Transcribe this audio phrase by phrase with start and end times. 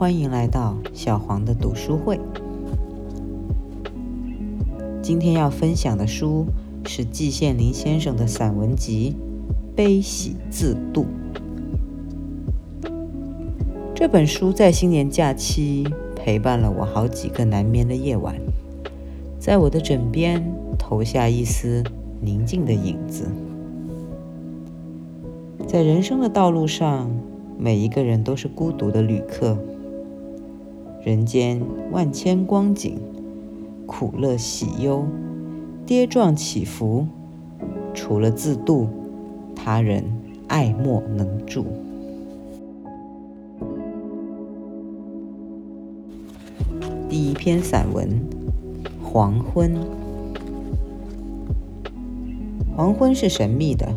[0.00, 2.18] 欢迎来到小黄的读书会。
[5.02, 6.46] 今天要分享的书
[6.86, 9.14] 是季羡林先生的散文集
[9.76, 11.04] 《悲喜自度》。
[13.94, 15.86] 这本书在新年假期
[16.16, 18.34] 陪伴了我好几个难眠的夜晚，
[19.38, 20.42] 在我的枕边
[20.78, 21.84] 投下一丝
[22.22, 23.26] 宁静的影子。
[25.66, 27.10] 在人生的道路上，
[27.58, 29.58] 每一个人都是孤独的旅客。
[31.02, 32.98] 人间万千光景，
[33.86, 35.06] 苦乐喜忧，
[35.86, 37.06] 跌撞起伏，
[37.94, 38.86] 除了自度，
[39.56, 40.04] 他人
[40.46, 41.64] 爱莫能助。
[47.08, 48.06] 第一篇散文
[49.02, 49.74] 《黄昏》。
[52.76, 53.88] 黄昏是神秘的。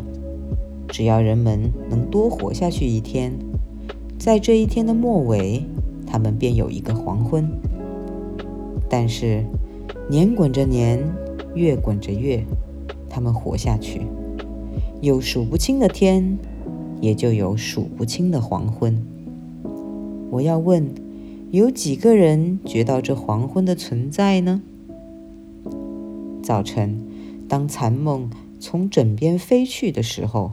[0.88, 3.32] 只要人们能多活下去一天，
[4.18, 5.64] 在这一天的末尾，
[6.14, 7.44] 他们便有一个黄昏。
[8.88, 9.44] 但是，
[10.08, 11.02] 年滚着年，
[11.56, 12.44] 月滚着月，
[13.10, 14.02] 他们活下去，
[15.00, 16.38] 有数不清的天，
[17.00, 19.04] 也就有数不清的黄昏。
[20.30, 20.88] 我要问，
[21.50, 24.62] 有几个人觉到这黄昏的存在呢？
[26.44, 27.02] 早晨，
[27.48, 30.52] 当残梦从枕边飞去的时候。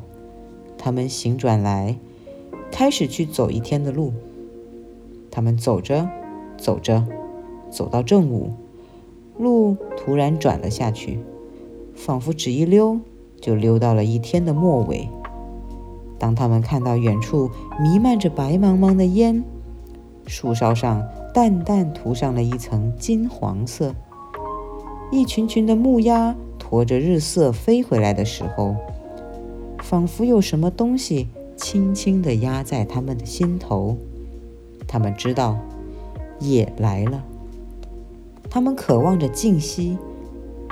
[0.75, 1.97] 他们醒转来，
[2.71, 4.11] 开始去走一天的路。
[5.31, 6.07] 他们走着，
[6.57, 7.03] 走着，
[7.71, 8.51] 走到正午，
[9.37, 11.19] 路突然转了下去，
[11.95, 12.99] 仿佛只一溜
[13.39, 15.09] 就溜到了一天的末尾。
[16.19, 17.49] 当他们看到远处
[17.81, 19.43] 弥漫着白茫茫的烟，
[20.27, 21.01] 树梢上
[21.33, 23.95] 淡淡涂上了一层金黄色，
[25.11, 28.75] 一群群的木鸭驮着日色飞回来的时候。
[29.81, 33.97] 仿佛有什么东西轻轻地压在他们的心头，
[34.91, 35.57] 他们知道
[36.41, 37.23] 夜来了。
[38.49, 39.97] 他们渴望着静息，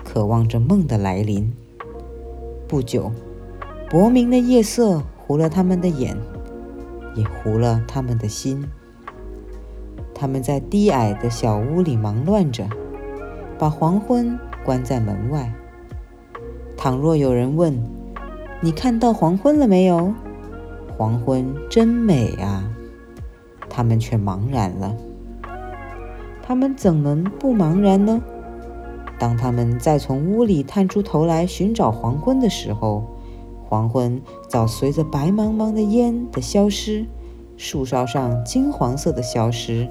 [0.04, 1.54] 渴望着梦的来临。
[2.68, 3.14] 不久，
[3.90, 6.18] 薄明的夜色糊了他们的眼，
[7.16, 8.68] 也糊了他们的心。
[10.14, 12.68] 他们在低矮的小屋里忙乱着，
[13.58, 15.50] 把黄昏关在门外。
[16.76, 17.82] 倘若有人问，
[18.60, 20.14] 你看到黄昏了没有？
[20.98, 22.70] 黄昏真美啊！
[23.70, 24.96] 他们却茫然了。
[26.42, 28.22] 他们怎能不茫然呢？
[29.20, 33.04] 当他们再从屋里探出头来寻找黄昏的时候，
[33.68, 37.06] 黄昏早随着白茫茫的烟的消失，
[37.56, 39.88] 树梢上金黄色的消失，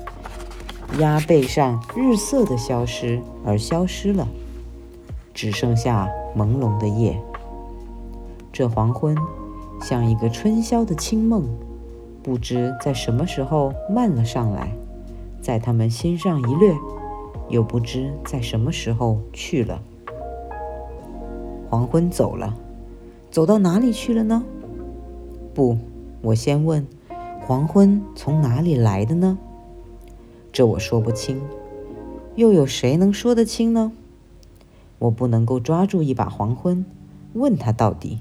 [0.98, 4.26] 鸭背上日色的消失而消失了，
[5.32, 7.16] 只剩下朦胧的夜。
[8.50, 9.14] 这黄昏
[9.80, 11.46] 像一个春宵的清梦，
[12.28, 14.70] 不知在什么时候漫了上来，
[15.40, 16.76] 在他们心上一掠，
[17.48, 19.80] 又不知在什么时候去了。
[21.70, 22.54] 黄昏走了，
[23.30, 24.44] 走到哪里去了呢？
[25.54, 25.78] 不，
[26.20, 26.86] 我先问，
[27.46, 29.38] 黄昏从哪里来的呢？
[30.52, 31.40] 这我说不清，
[32.34, 33.90] 又有谁能说得清呢？
[34.98, 36.84] 我不能够抓住一把黄昏，
[37.32, 38.18] 问他到底。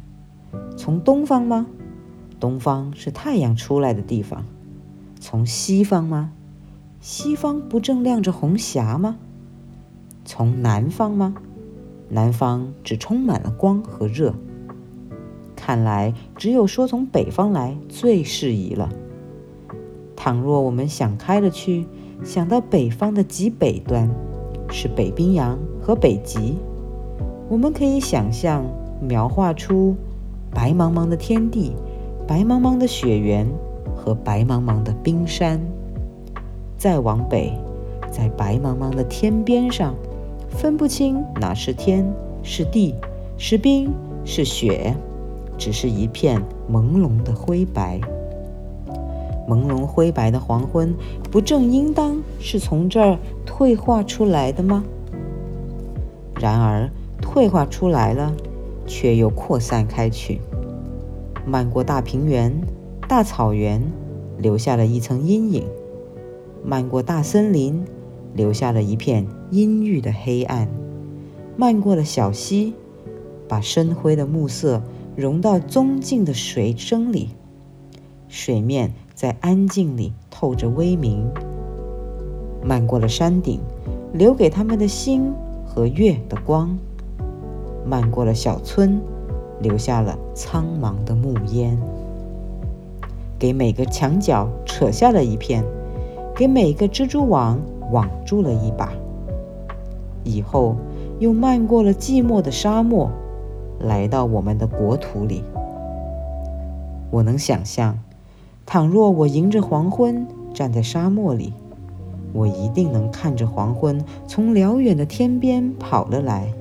[0.78, 1.68] 从东方吗？
[2.40, 4.46] 东方是太阳出来的地方。
[5.20, 6.32] 从西方吗？
[7.00, 9.18] 西方不正亮着红霞吗？
[10.26, 11.36] 从南方吗？
[12.10, 14.34] 南方只充满了光和热。
[15.56, 18.90] 看来只有说从北方来最适宜了。
[20.16, 21.86] 倘若我们想开了去，
[22.24, 24.10] 想到北方的极北端
[24.70, 26.58] 是北冰洋和北极，
[27.50, 28.66] 我们可以想象
[29.02, 29.96] 描画出。
[30.50, 31.74] 白茫茫的天地，
[32.28, 33.48] 白茫茫的雪原
[33.96, 35.60] 和白茫茫的冰山。
[36.78, 37.54] 再往北，
[38.12, 39.96] 在白茫茫的天边上，
[40.50, 42.06] 分不清哪是天，
[42.44, 42.94] 是地，
[43.38, 43.90] 是冰，
[44.26, 44.94] 是雪，
[45.58, 48.00] 只是一片朦胧的灰白。
[49.48, 50.94] 朦胧灰白的黄昏，
[51.32, 54.84] 不正应当是从这儿退化出来的吗？
[56.40, 56.90] 然而，
[57.22, 58.34] 退化出来了。
[58.90, 60.40] 却又扩散开去，
[61.50, 62.54] 漫过大平原、
[63.08, 63.82] 大草原，
[64.38, 65.64] 留下了一层阴影；
[66.62, 67.86] 漫过大森林，
[68.34, 70.68] 留下了一片阴郁的黑暗；
[71.56, 72.74] 漫过了小溪，
[73.48, 74.84] 把深灰的暮色
[75.16, 77.30] 融到宗静的水声里，
[78.28, 81.32] 水面在安静里透着微明；
[82.62, 83.62] 漫过了山顶，
[84.12, 85.34] 留给他们的星
[85.66, 86.78] 和月的光。
[87.86, 89.00] 漫过了小村，
[89.62, 91.78] 留下了苍茫的暮烟；
[93.40, 95.64] 给每个墙角扯下了一片，
[96.36, 97.60] 给每个蜘蛛网
[97.92, 98.92] 网住了一把。
[100.24, 100.76] 以后
[101.20, 103.10] 又漫过了寂寞的沙漠，
[103.80, 105.44] 来到我们的国土里。
[107.10, 107.98] 我能想象，
[108.66, 111.54] 倘若我迎着黄昏站在沙漠里，
[112.34, 116.52] 我一定能看着黄昏从辽远的天边跑了来，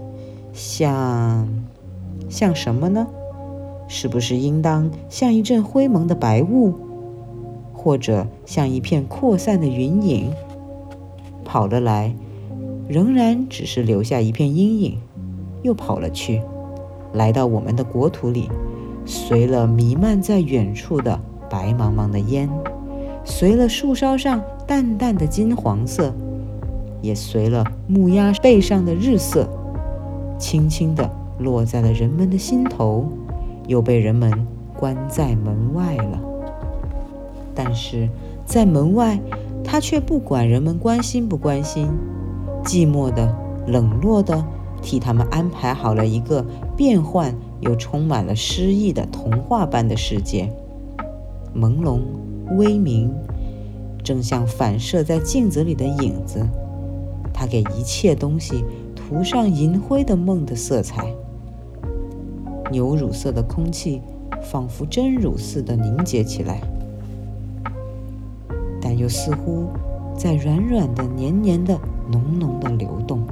[0.53, 1.49] 像，
[2.29, 3.07] 像什么呢？
[3.89, 6.75] 是不是应当像一阵灰蒙的白雾，
[7.73, 10.33] 或者像一片扩散的云影？
[11.45, 12.13] 跑了来，
[12.89, 14.99] 仍然只是留下一片阴影，
[15.63, 16.43] 又跑了去，
[17.13, 18.51] 来到我们的国土里。
[19.05, 22.51] 随了弥漫在远处的白茫茫的烟，
[23.25, 26.13] 随了树梢上淡淡的金黄色，
[27.01, 29.49] 也随了木鸭背上的日色，
[30.41, 33.07] 轻轻地落在了人们的心头，
[33.67, 34.47] 又被人们
[34.77, 36.21] 关在门外了。
[37.55, 38.09] 但是
[38.45, 39.21] 在门外，
[39.65, 41.89] 他却不管人们关心不关心，
[42.65, 43.35] 寂寞的、
[43.67, 44.45] 冷落的，
[44.83, 46.45] 替他们安排好了一个
[46.77, 47.35] 变幻。
[47.61, 50.53] 又充满了诗意的童话般的世界，
[51.55, 52.01] 朦胧
[52.59, 53.11] 微明，
[54.05, 56.47] 正像反射在镜子里的影子。
[57.33, 58.63] 它给一切东西
[58.95, 61.07] 涂上银灰的梦的色彩。
[62.71, 64.03] 牛乳色的空气
[64.43, 66.61] 仿佛真乳似的凝结起来，
[68.81, 69.67] 但又似乎
[70.17, 71.79] 在软软的、黏黏的、
[72.11, 73.23] 浓浓的流动。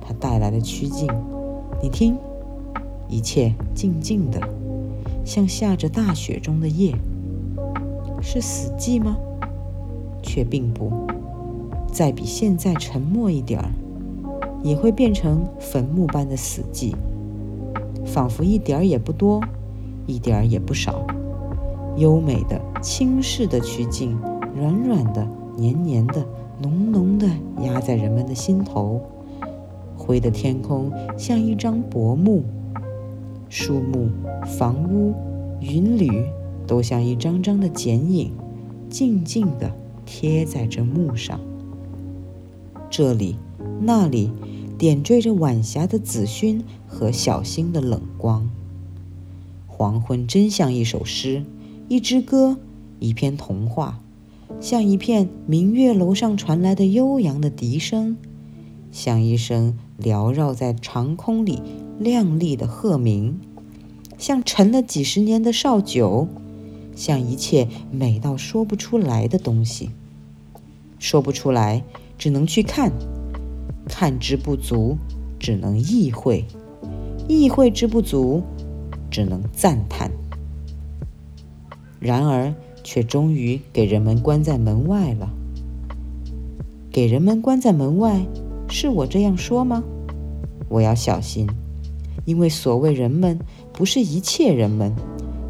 [0.00, 1.08] 它带来的曲径，
[1.82, 2.16] 你听。
[3.08, 4.40] 一切静静的，
[5.24, 6.92] 像下着大雪中的夜。
[8.20, 9.16] 是死寂吗？
[10.22, 10.90] 却并不。
[11.92, 13.70] 再比现在沉默一点儿，
[14.62, 16.94] 也会变成坟墓般的死寂，
[18.06, 19.42] 仿佛一点儿也不多，
[20.06, 21.06] 一点儿也不少。
[21.96, 24.16] 优美的、轻视的曲径，
[24.54, 25.26] 软软的、
[25.56, 26.24] 黏黏的、
[26.62, 27.26] 浓浓的
[27.62, 29.00] 压在人们的心头。
[29.96, 32.44] 灰的天空像一张薄幕。
[33.48, 34.08] 树木、
[34.58, 35.14] 房屋、
[35.60, 36.26] 云缕，
[36.66, 38.32] 都像一张张的剪影，
[38.88, 39.70] 静静地
[40.04, 41.40] 贴在这幕上。
[42.90, 43.36] 这里、
[43.80, 44.30] 那里，
[44.78, 48.50] 点缀着晚霞的紫熏和小星的冷光。
[49.66, 51.44] 黄昏真像一首诗，
[51.88, 52.58] 一支歌，
[52.98, 54.00] 一篇童话，
[54.60, 58.16] 像一片明月楼上传来的悠扬的笛声，
[58.90, 61.60] 像一声缭绕在长空里。
[61.98, 63.40] 亮丽的鹤鸣，
[64.18, 66.28] 像陈了几十年的绍酒，
[66.94, 69.88] 像一切美到说不出来的东西。
[70.98, 71.82] 说不出来，
[72.18, 72.90] 只能去看；
[73.88, 74.96] 看之不足，
[75.38, 76.44] 只能意会；
[77.28, 78.42] 意会之不足，
[79.10, 80.10] 只能赞叹。
[81.98, 82.54] 然而，
[82.84, 85.30] 却终于给人们关在门外了。
[86.90, 88.26] 给人们关在门外，
[88.68, 89.82] 是我这样说吗？
[90.68, 91.48] 我要小心。
[92.24, 93.38] 因为所谓人们，
[93.72, 94.92] 不是一切人们，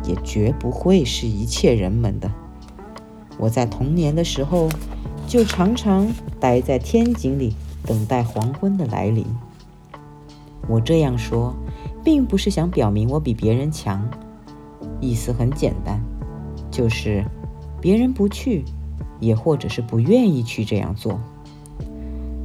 [0.06, 2.30] 也绝不会是一切人们的。
[3.38, 4.68] 我在童年的时候，
[5.26, 6.06] 就常常
[6.38, 7.54] 待在天井里，
[7.86, 9.24] 等待黄昏的来临。
[10.68, 11.54] 我这样说，
[12.04, 14.06] 并不是想表明我比别人强，
[15.00, 16.02] 意思很简单，
[16.70, 17.24] 就是
[17.80, 18.64] 别人不去，
[19.20, 21.20] 也或者是不愿意去这样做。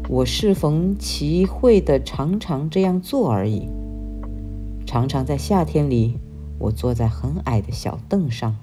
[0.08, 3.68] 我适逢其会的常常这样做而已。
[4.86, 6.20] 常常在夏天里，
[6.60, 8.58] 我坐在很矮的小凳上，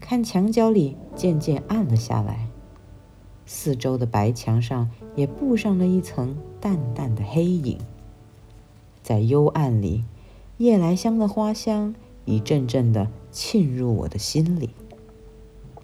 [0.00, 2.48] 看墙角里渐渐暗了下来，
[3.44, 7.78] 四周的白墙上也布上了一层淡淡的黑影。
[9.02, 10.04] 在幽暗里，
[10.58, 14.70] 夜来香的花香一阵阵的沁入我的心里。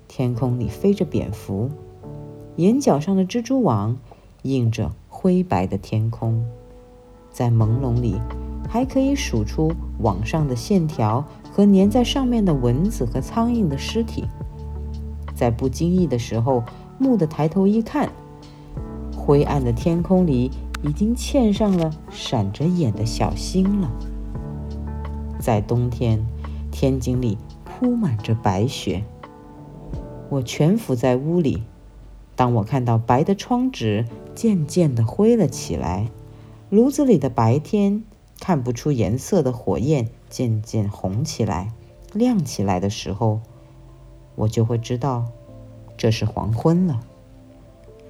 [0.06, 1.70] 天空里飞着蝙蝠，
[2.56, 3.98] 眼角上的蜘蛛网
[4.42, 6.44] 映着灰白的天空，
[7.30, 8.20] 在朦胧里。
[8.70, 14.26] 还可以数出网上的线条和粘在上面的蚊子和苍蝇的尸体。
[15.34, 16.62] 在不经意的时候，
[16.98, 18.12] 蓦地抬头一看，
[19.28, 20.50] 灰暗的天空里
[20.82, 23.92] 已经嵌上了闪着眼的小星了。
[25.38, 26.24] 在冬天，
[26.72, 29.04] 天井里铺满着白雪。
[30.30, 31.62] 我蜷伏在屋里，
[32.36, 36.10] 当我看到白的窗纸渐渐地灰了起来，
[36.70, 38.04] 炉子里的白天。
[38.40, 41.72] 看不出颜色的火焰渐渐红起来、
[42.14, 43.40] 亮起来的时候，
[44.36, 45.26] 我就会知道
[45.98, 47.00] 这是黄昏了。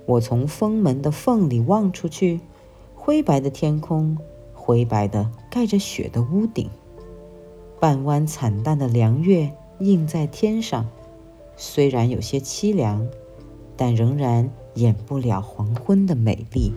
[0.09, 2.41] 我从封门的缝里望出去，
[2.95, 4.17] 灰白的天空，
[4.55, 6.71] 灰白的盖着雪的屋顶，
[7.79, 10.87] 半弯惨淡的凉月映在天上，
[11.59, 13.07] 虽然有些凄凉，
[13.77, 16.73] 但仍然掩不了黄昏的美丽。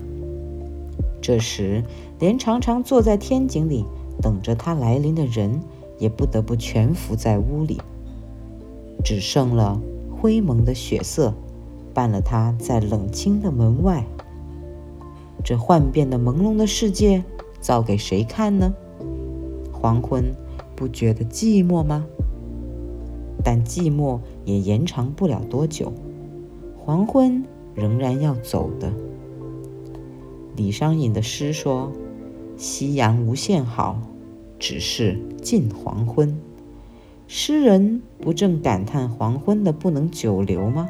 [1.21, 1.85] 这时，
[2.19, 3.85] 连常常坐在天井里
[4.21, 5.61] 等着它来临的人，
[5.97, 7.79] 也不得不蜷伏在屋里，
[9.05, 9.79] 只剩了
[10.19, 11.33] 灰蒙的血色，
[11.93, 14.05] 伴了他在冷清的门外。
[15.43, 17.23] 这幻变的朦胧的世界，
[17.59, 18.73] 造给谁看呢？
[19.71, 20.33] 黄昏
[20.75, 22.05] 不觉得寂寞吗？
[23.43, 25.91] 但寂寞也延长不了多久，
[26.77, 27.43] 黄昏
[27.73, 28.93] 仍然要走的。
[30.55, 31.91] 李商隐的诗说
[32.55, 33.99] ：“夕阳无限好，
[34.59, 36.39] 只是近黄昏。”
[37.27, 40.87] 诗人不正感叹黄昏的不能久留吗？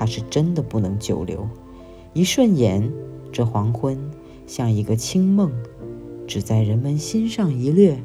[0.00, 1.46] 他是真的不能久留。
[2.14, 2.90] 一瞬眼，
[3.30, 3.98] 这黄昏
[4.46, 5.52] 像一个清梦，
[6.26, 8.02] 只在人们心上一掠，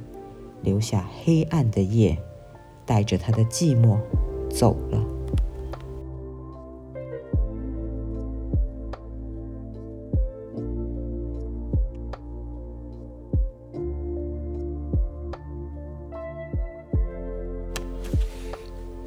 [0.62, 2.18] 留下黑暗的夜，
[2.86, 3.98] 带着他的寂寞
[4.50, 5.02] 走了。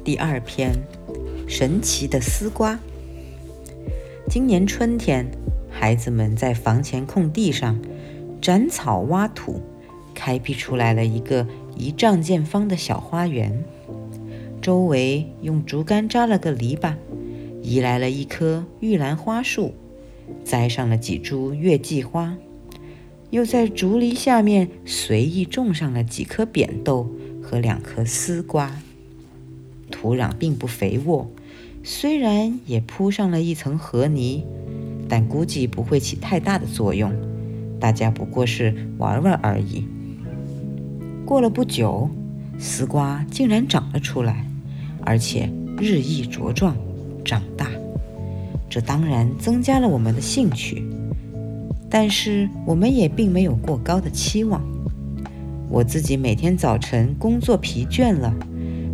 [0.03, 0.73] 第二篇，
[1.49, 2.79] 神奇的丝瓜。
[4.29, 5.25] 今年春天，
[5.71, 7.81] 孩子们在房前空地上
[8.39, 9.59] 斩草挖土，
[10.13, 13.63] 开辟出来了一个一丈见方的小花园。
[14.61, 16.93] 周围用竹竿扎了个篱笆，
[17.63, 19.73] 移来了一棵玉兰花树，
[20.43, 22.37] 栽上了几株月季花，
[23.31, 27.09] 又在竹篱下面随意种上了几颗扁豆
[27.41, 28.71] 和两颗丝瓜。
[29.89, 31.27] 土壤并不肥沃，
[31.83, 34.43] 虽然也铺上了一层河泥，
[35.07, 37.11] 但估计不会起太大的作用。
[37.79, 39.85] 大家不过是玩玩而已。
[41.25, 42.09] 过了不久，
[42.57, 44.45] 丝瓜竟然长了出来，
[45.01, 46.75] 而且日益茁壮
[47.23, 47.67] 长大。
[48.69, 50.83] 这当然增加了我们的兴趣，
[51.89, 54.61] 但是我们也并没有过高的期望。
[55.69, 58.33] 我自己每天早晨工作疲倦了。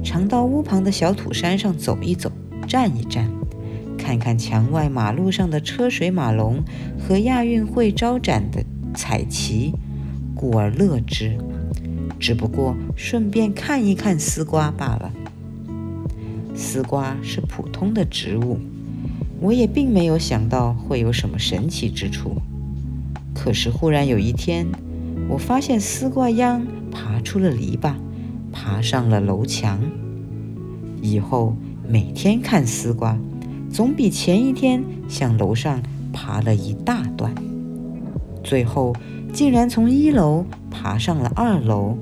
[0.04, 2.32] 常到屋旁的小土山上走一走，
[2.68, 3.30] 站一站，
[3.98, 6.64] 看看墙外马路上的车水马龙
[7.00, 9.74] 和亚运会招展的彩旗，
[10.36, 11.38] 故而乐之。
[12.20, 15.12] 只不过顺便看一看丝瓜罢了。
[16.56, 18.60] 丝瓜是普通的植物，
[19.40, 22.42] 我也并没有想到会有什么神奇之处。
[23.34, 24.66] 可是忽然有一天，
[25.30, 27.94] 我发现丝瓜秧爬出了篱笆。
[28.58, 29.82] 爬上了楼墙，
[31.02, 31.58] 以后
[31.88, 33.18] 每天看丝瓜，
[33.70, 37.34] 总比前一天向楼上爬了一大段。
[38.44, 38.96] 最后
[39.34, 41.98] 竟然从一楼爬上了二楼，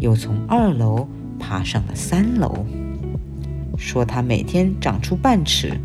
[0.00, 1.06] 又从二楼
[1.38, 2.64] 爬上了三楼。
[3.76, 5.78] 说它每天长出半尺，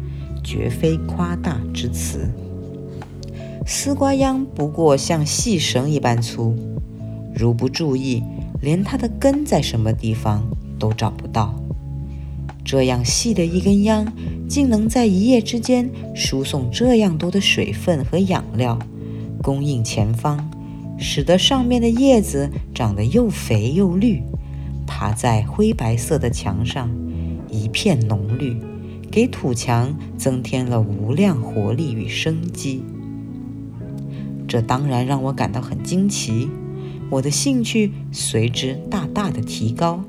[0.44, 2.30] 绝非夸大之词。
[3.66, 6.56] 丝瓜秧不过像细绳一般粗，
[7.36, 8.24] 如不注意。
[8.62, 10.44] 连它的根在什么地方
[10.78, 11.59] 都找不到，
[12.70, 14.06] 这样细的一根秧，
[14.48, 18.78] 竟能在一夜之间输送这样多的水分和养料，
[19.42, 20.48] 供应前方，
[21.00, 24.22] 使得上面的叶子长得又肥又绿，
[24.86, 26.92] 爬在灰白色的墙上，
[27.50, 28.56] 一片浓绿，
[29.10, 32.84] 给土墙增添了无量活力与生机。
[34.48, 36.48] 这当然让我感到很惊奇。
[37.10, 40.04] 我的兴趣随之大大的提高，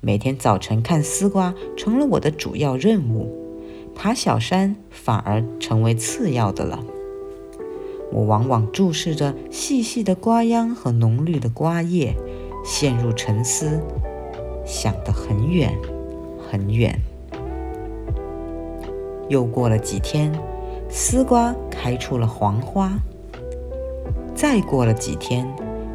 [0.00, 3.34] 每天早晨看丝瓜成了我的主要任务，
[3.96, 6.84] 爬小山反而成为次要的了。
[8.12, 12.14] 我往往注视着细细的瓜秧和浓绿的瓜叶，
[12.64, 13.80] 陷入沉思，
[14.64, 15.76] 想得很远
[16.48, 16.96] 很远。
[19.28, 20.32] 又过了几天，
[20.88, 22.92] 丝瓜开出了黄花，
[24.32, 25.44] 再过了几天。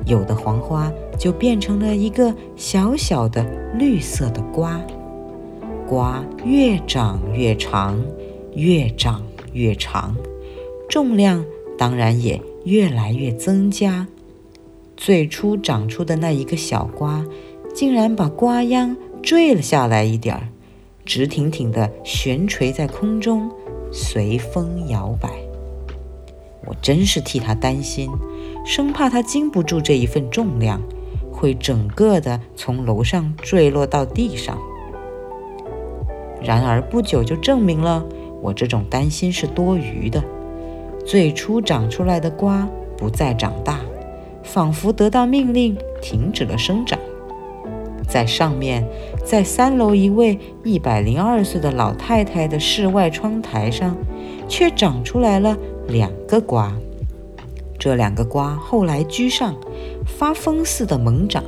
[0.06, 3.46] 有的黄花就变成了一个小小的
[3.78, 4.82] 绿色的瓜，
[5.88, 8.04] 瓜越长越长，
[8.56, 10.16] 越长越长，
[10.90, 11.46] 重量
[11.78, 14.08] 当然也越来越增加。
[14.96, 17.26] 最初长出的那一个小瓜，
[17.74, 20.50] 竟然把瓜秧坠了下来一点儿，
[21.06, 23.50] 直挺挺地悬垂在空中，
[23.92, 25.30] 随风摇摆。
[26.66, 28.10] 我真是替它担心。
[28.66, 30.82] 生怕它经不住这一份重量，
[31.44, 34.58] 会整个的从楼上坠落到地上。
[36.42, 38.06] 然而不久就证明了
[38.42, 40.24] 我这种担心是多余的。
[41.06, 42.66] 最初长出来的瓜
[42.98, 43.82] 不再长大，
[44.42, 46.98] 仿佛得到命令停止了生长。
[48.08, 48.88] 在上面
[49.26, 53.98] 在三楼一位一百零二岁的老太太的室外窗台上，
[54.48, 55.58] 却长出来了
[55.90, 56.72] 两个瓜。
[57.84, 59.58] 这两个瓜后来居上，
[60.08, 61.44] 发疯似的猛长，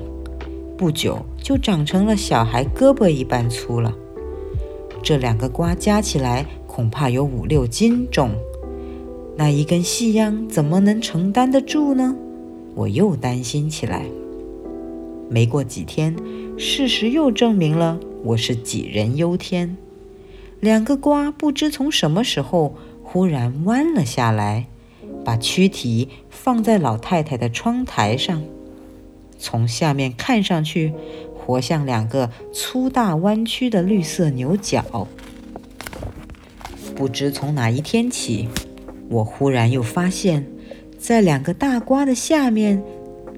[0.77, 3.95] 不久就长成了小孩胳膊一般粗了。
[5.01, 8.31] 这两个瓜加起来恐怕有五六斤重，
[9.37, 12.13] 那一根细秧怎么能承担得住呢？
[12.75, 14.05] 我又担心起来。
[15.29, 16.13] 没过几天，
[16.57, 19.77] 事实又证明了我是杞人忧天。
[20.59, 24.67] 两个瓜不知从什么时候忽然弯了下来。
[25.25, 28.43] 把躯体放在老太太的窗台上，
[29.39, 30.93] 从下面看上去，
[31.33, 35.07] 活像两个粗大弯曲的绿色牛角。
[36.95, 38.47] 不知从哪一天起，
[39.09, 40.45] 我忽然又发现，
[40.97, 42.81] 在两个大瓜的下面，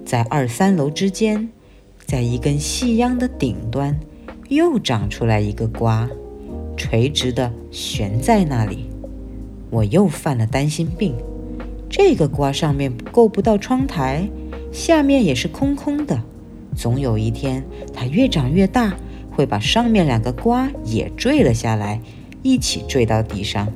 [0.06, 1.50] 在二三楼之间，
[2.06, 3.98] 在一根细秧的顶端，
[4.50, 6.08] 又长出来一个瓜，
[6.76, 8.90] 垂直的悬在那里。
[9.70, 11.16] 我又犯了担心病。
[12.00, 14.30] 这个瓜上面够不到窗台，
[14.72, 16.22] 下面也是空空的。
[16.76, 18.96] 总有一天，它越长越大，
[19.32, 22.00] 会把上面两个瓜也坠了下来，
[22.44, 23.68] 一起坠到地上，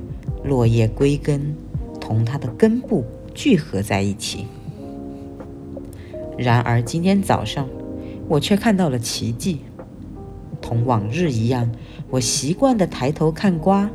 [0.43, 1.55] 落叶归根，
[1.99, 4.45] 同它的根部聚合在一起。
[6.37, 7.67] 然而今天早上，
[8.29, 9.61] 我却看到了奇迹。
[10.61, 11.69] 同往日一样，
[12.11, 13.89] 我习惯地抬头看瓜，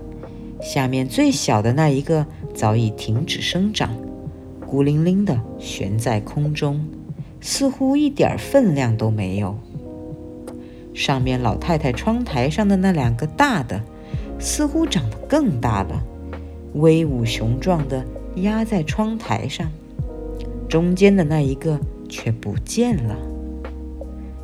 [0.61, 3.97] 下面最小的那一个早已停止生长。
[4.67, 6.85] 孤零零地悬在空中，
[7.41, 9.57] 似乎一点分量都没有。
[10.93, 13.81] 上面老太太窗台上的那两个大的，
[14.39, 16.03] 似乎长得更大了，
[16.75, 18.05] 威武雄壮地
[18.37, 19.71] 压在窗台上。
[20.69, 23.17] 中间的那一个却不见了。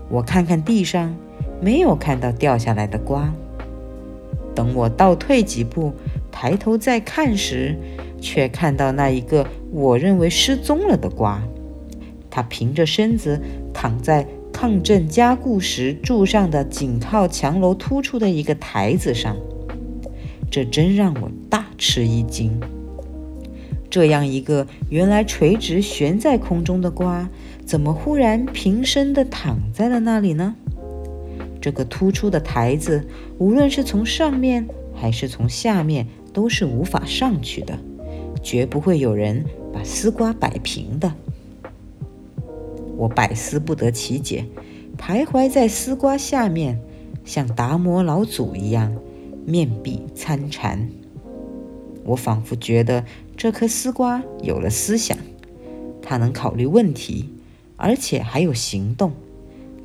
[0.09, 1.15] 我看看地上，
[1.61, 3.33] 没有看到掉下来的瓜。
[4.55, 5.93] 等我倒退几步，
[6.31, 7.77] 抬头再看时，
[8.21, 11.43] 却看到那一个我认为失踪了的瓜，
[12.31, 13.41] 它平着身子
[13.73, 19.35] 躺在抗震加固时柱上的紧靠墙楼突出的一个台子上，
[20.51, 22.61] 这真让我大吃一惊。
[23.89, 27.29] 这样一个原来垂直悬在空中的瓜，
[27.65, 30.55] 怎么忽然平身的躺在了那里呢？
[31.63, 33.03] 这个突出的台子，
[33.39, 37.79] 无论是从上面还是从下面，都是无法上去的。
[38.43, 41.13] 绝不会有人把丝瓜摆平的。
[42.97, 44.45] 我百思不得其解，
[44.99, 46.79] 徘徊在丝瓜下面，
[47.25, 48.95] 像达摩老祖一样
[49.47, 50.89] 面壁参禅。
[52.05, 53.05] 我仿佛觉得
[53.37, 55.17] 这颗丝瓜有了思想，
[56.03, 57.31] 它能考虑问题，
[57.77, 59.13] 而且还有行动。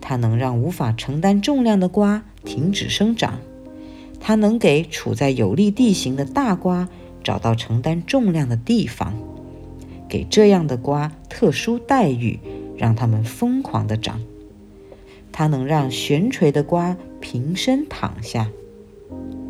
[0.01, 3.39] 它能让无法承担重量的瓜停止生长，
[4.19, 6.89] 它能给处在有利地形的大瓜。
[7.23, 9.13] 找到承担重量的地方，
[10.07, 12.39] 给这样的瓜特殊待遇，
[12.77, 14.21] 让它们疯狂地长。
[15.31, 18.49] 它能让悬垂的瓜平身躺下。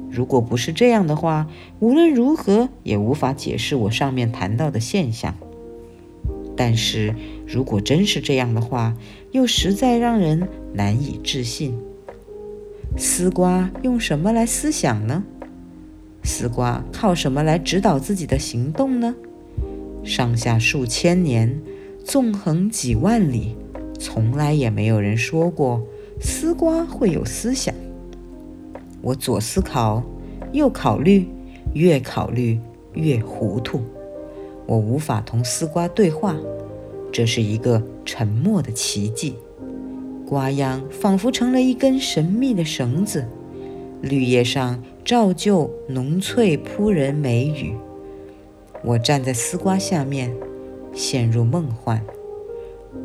[0.09, 1.47] 如果不是这样的话，
[1.79, 5.35] 无论如何也无法解释我上面谈到的现象。
[6.55, 7.13] 但是
[7.45, 8.97] 如果真是这样的话，
[9.31, 11.77] 又实在让人难以置信。
[12.97, 15.23] 丝瓜用什么来思想呢？
[16.23, 19.15] 丝瓜靠什么来指导自己的行动呢？
[20.07, 21.61] 上下数千年，
[22.01, 23.57] 纵横几万里，
[23.99, 25.85] 从来也没有人说过
[26.21, 27.75] 丝瓜会有思想。
[29.01, 30.01] 我左思考，
[30.53, 31.27] 右考虑，
[31.73, 32.57] 越考虑
[32.93, 33.81] 越糊涂。
[34.65, 36.37] 我无法同丝瓜对话，
[37.11, 39.35] 这是一个沉默的奇迹。
[40.25, 43.27] 瓜秧仿佛成了一根神秘的绳子，
[44.01, 44.81] 绿叶上。
[45.03, 47.73] 照旧浓翠扑人眉宇，
[48.83, 50.33] 我站在丝瓜下面，
[50.93, 52.01] 陷入梦幻，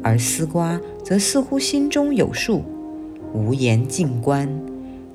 [0.03, 2.63] 而丝瓜则似乎心中有数，
[3.33, 4.49] 无言静观。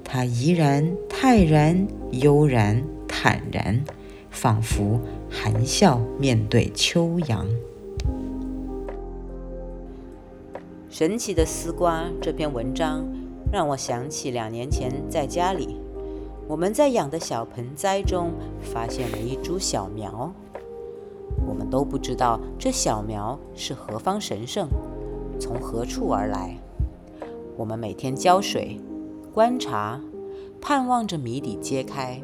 [0.04, 3.84] 它怡然、泰然、悠然、坦然，
[4.30, 7.46] 仿佛含笑面对秋阳。
[10.89, 13.06] 神奇的丝瓜这篇文章
[13.52, 15.78] 让我想起两年前在家里。
[16.48, 20.34] 我们在养的小盆栽中发现了一株小苗，
[21.47, 24.67] 我们都不知道这小苗是何方神圣，
[25.39, 26.57] 从何处而来。
[27.55, 28.79] 我们每天浇水、
[29.33, 30.01] 观察，
[30.60, 32.21] 盼望着谜底揭开。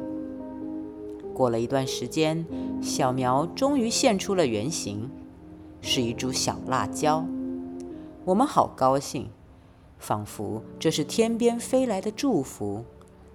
[1.32, 2.44] 过了一段时间，
[2.82, 5.10] 小苗终于现出了原形，
[5.80, 7.24] 是一株小辣椒。
[8.24, 9.30] 我们好高兴，
[9.98, 12.84] 仿佛这是天边飞来的祝福，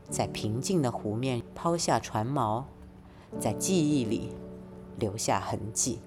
[0.08, 2.64] 在平静的湖面抛下船锚，
[3.38, 4.30] 在记忆里
[5.00, 6.00] 留下痕迹。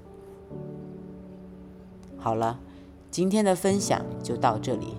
[2.17, 2.61] 好了，
[3.11, 4.95] 今天的分享就到这里，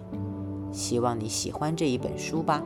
[0.71, 2.61] 希望你喜欢这一本书吧。